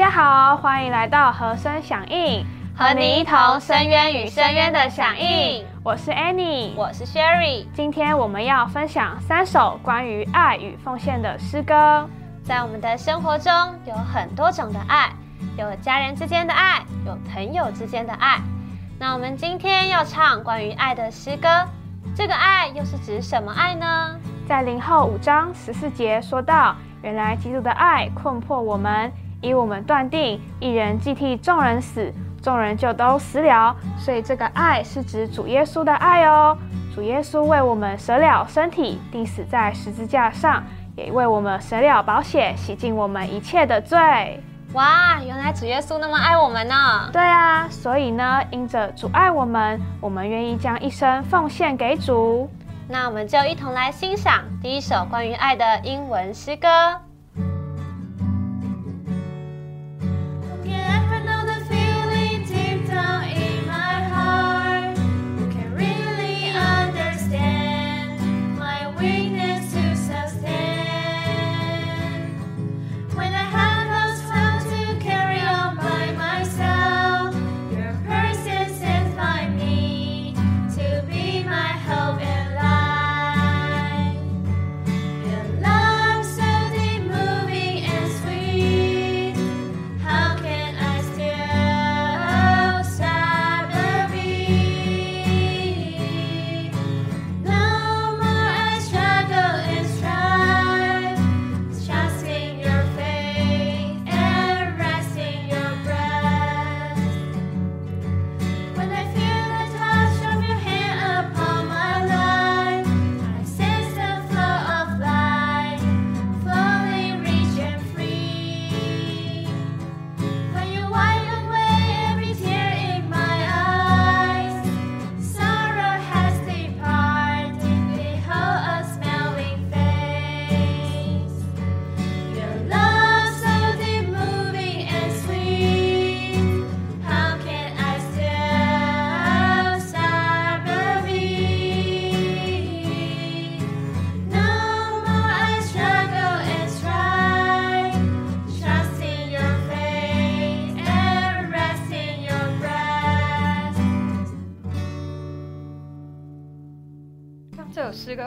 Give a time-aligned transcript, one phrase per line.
[0.00, 2.42] 大家好，欢迎来到和声响应，
[2.74, 5.62] 和你一同深渊与深渊的响应。
[5.82, 7.66] 我是 Annie，我是 Sherry。
[7.74, 12.08] 今天我们要分享三首关于爱与奉献的诗歌。
[12.42, 13.52] 在我们的生活中，
[13.84, 15.10] 有很多种的爱，
[15.58, 18.38] 有家人之间的爱，有朋友之间的爱。
[18.98, 21.46] 那我们今天要唱关于爱的诗歌，
[22.16, 24.16] 这个爱又是指什么爱呢？
[24.48, 32.12] 在零后五章十四节说到，原来基督的爱困迫我们，以我们断定一人既替众人死，
[32.42, 33.74] 众人就都死了。
[33.98, 36.56] 所以这个爱是指主耶稣的爱哦。
[36.94, 40.62] 主耶稣为我们舍了身体，钉死在十字架上，
[40.96, 44.42] 也为我们舍了宝血，洗净我们一切的罪。
[44.74, 47.08] 哇，原来主耶稣那么爱我们呢！
[47.12, 52.48] 对啊，所以呢，因着主爱我们，我们愿意将一生奉献给主。
[52.88, 56.68] 那我们就一同来欣赏第一首关于爱的英文诗歌。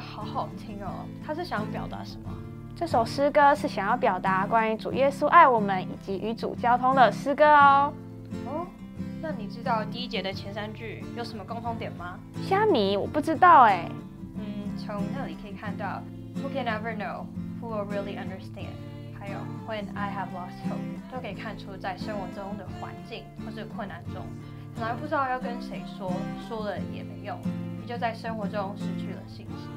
[0.00, 2.30] 好好听哦，他是想表达什么？
[2.74, 7.92] 这首诗歌是想要表达关于主耶稣爱我们以及与主交通的诗歌哦。
[8.46, 8.66] 哦，
[9.20, 12.18] 那你知道第一节的前三句有什么共通点吗？
[12.48, 13.86] 虾米，我不知道哎。
[14.36, 16.02] 嗯，从那里可以看到
[16.36, 17.26] ，Who can ever know?
[17.60, 18.72] Who will really understand?
[19.18, 19.34] 还有
[19.68, 24.24] When I have lost hope，都可以看出在生活中的环境或是困难中，
[24.74, 26.10] 本来不知道要跟谁说，
[26.48, 27.38] 说了也没用。
[27.78, 29.68] 你就在生活中失去了信心，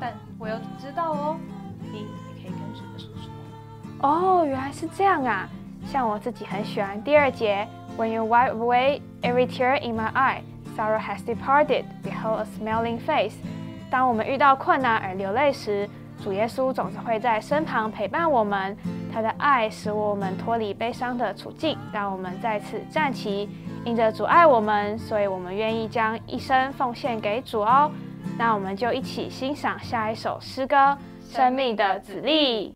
[0.00, 1.36] 但我又知道哦，
[1.80, 4.08] 你也可以跟主的说说。
[4.08, 5.48] 哦，原来是这样啊！
[5.86, 7.66] 像我自己很喜欢第二节
[7.96, 10.42] ，When you wipe away every tear in my eye,
[10.76, 13.34] sorrow has departed, behold a smiling face。
[13.90, 15.88] 当我们遇到困难而流泪时，
[16.22, 18.76] 主耶稣总是会在身旁陪伴我们，
[19.12, 23.48] 他的爱使我们脱离悲伤的处境，让我们再次站起。
[23.84, 27.90] 因着阻碍我们，所以我们愿意将一生奉献给主哦。
[28.36, 30.76] 那我们就一起欣赏下一首诗歌
[31.30, 32.70] 《生命的子粒》。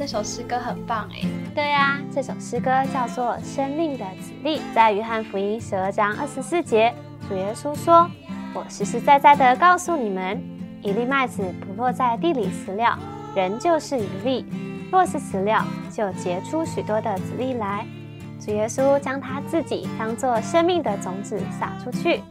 [0.00, 1.28] 那首诗歌很棒哎。
[1.54, 6.90] 对呀，这首诗歌叫做《生命的子粒》，在约翰福音十二章二十四节，
[7.28, 8.10] 主耶稣说
[8.56, 10.42] ：“我实实在在的告诉你们，
[10.80, 12.98] 一粒麦子不落在地里死了，
[13.34, 14.42] 人就是一粒；
[14.90, 15.62] 若是死了，
[15.92, 17.86] 就结出许多的子粒来。”
[18.40, 22.22] 主耶稣将他自己当做生命的种子撒出去，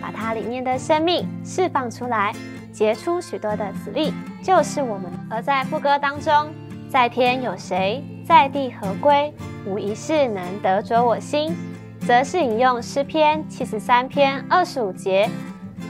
[0.00, 2.32] 把它里面的生命释放出来，
[2.72, 4.14] 结出许多的子粒，
[4.44, 5.10] 就是我们。
[5.28, 6.52] 而在副歌当中，
[6.88, 9.32] 在天有谁，在地何归？
[9.66, 11.54] 无一事能得着我心，
[12.00, 15.28] 则是引用诗篇七十三篇二十五节：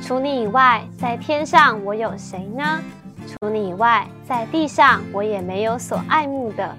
[0.03, 2.81] 除你以外，在天上我有谁呢？
[3.27, 6.75] 除你以外，在地上我也没有所爱慕的。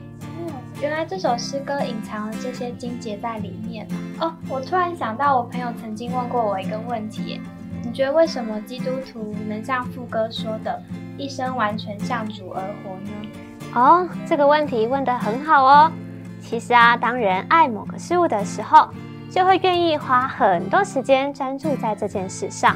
[0.82, 3.88] 原来这首诗歌隐藏了这些经节在里面
[4.20, 4.34] 哦！
[4.50, 7.40] 我突然想到，我朋友曾经问过我一个问题：
[7.84, 10.82] 你觉得为什么基督徒能像副歌说的，
[11.18, 13.12] 一生完全向主而活呢？
[13.74, 15.92] 哦，这个问题问得很好哦。
[16.42, 18.90] 其实啊，当人爱某个事物的时候，
[19.30, 22.76] 就会愿意花很多时间专注在这件事上。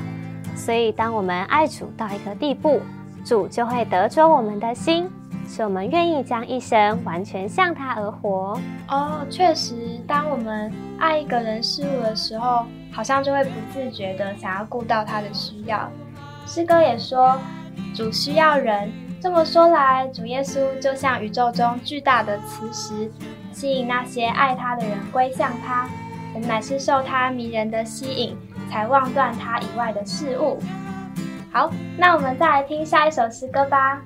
[0.56, 2.82] 所以，当我们爱主到一个地步，
[3.24, 5.10] 主就会得着我们的心。
[5.48, 8.58] 使我们愿意将一生完全向他而活
[8.88, 9.26] 哦。
[9.30, 15.90] 确实，当我们爱一个人事物的时候，好像就会不自觉的想要顾到他的需要。
[16.46, 17.38] 诗歌也说，
[17.94, 18.90] 主需要人。
[19.22, 23.12] 这么说来，主耶稣就像宇宙中巨大的磁石，
[23.52, 25.88] 吸引那些爱他的人归向他。
[26.34, 28.36] 我们乃是受他迷人的吸引，
[28.72, 30.58] 才忘断他以外的事物。
[31.52, 34.02] 好，那我们再来听下一首诗歌吧。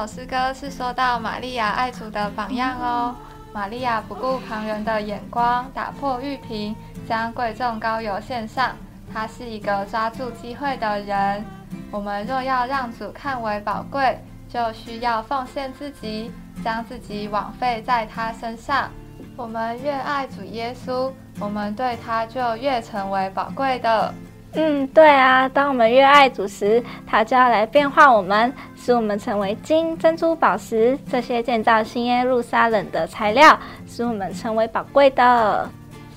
[0.00, 3.14] 首诗歌是说到玛利亚爱主的榜样哦。
[3.52, 6.74] 玛利亚不顾旁人的眼光，打破玉瓶，
[7.06, 8.74] 将贵重膏油献上。
[9.12, 11.44] 她是一个抓住机会的人。
[11.90, 16.32] 我们若要让主看为宝贵，就需要奉献自己，
[16.64, 18.88] 将自己枉费在他身上。
[19.36, 24.14] 我们越爱主耶稣，我们对他就越成为宝贵的。
[24.54, 35.68] 嗯，对啊，当我们越爱主时，他就要来变化我们，使我们成为金、珍珠、宝石这些建造新耶路撒冷的材料，使我们成为宝贵的。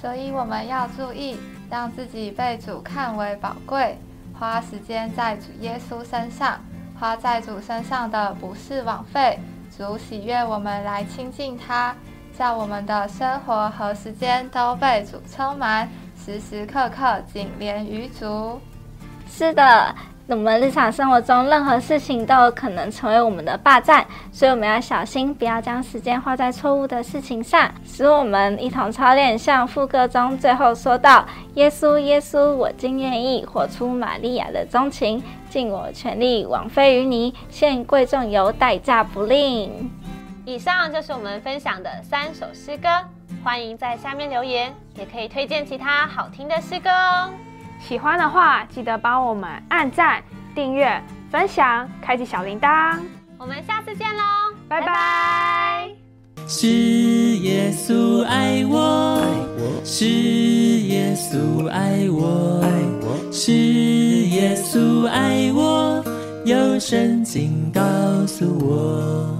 [0.02, 1.38] 所以我们要注意，
[1.70, 3.98] 让自己被主看为宝贵，
[4.40, 6.60] 花时间在主耶稣身上，
[7.00, 9.38] 花在主身上的不是枉费。
[9.78, 11.96] 主喜悦我们来亲近他，
[12.36, 15.88] 在我们的生活和时间都被主充满。
[16.25, 18.58] 时时刻刻紧连于足。
[19.30, 19.94] 是的，
[20.27, 27.70] 我们日常生活中任何事情都有可能成为我们的霸占，所以我们要小心，不要将时间花在错误的事情上。
[27.86, 31.25] 使我们一同操练，像副歌中最后说到
[31.56, 39.92] ：“耶稣，耶稣，我今愿意活出玛利亚的钟情，尽我全力枉费于你，献贵重油，代价不吝。”
[40.46, 42.88] 以上就是我们分享的三首诗歌。
[43.44, 47.30] 欢迎在下面留言，也可以推荐其他好听的诗歌哦。
[47.82, 50.24] 喜欢的话，记得帮我们按赞、
[50.56, 52.98] 订阅、分享、开启小铃铛。
[53.38, 54.24] 我们下次见喽，
[54.70, 55.90] 拜拜。
[56.48, 59.22] 是耶稣爱我，
[59.84, 62.64] 是耶稣爱我，
[63.30, 66.02] 是耶稣爱我，
[66.46, 67.82] 有圣经告
[68.26, 69.33] 诉我。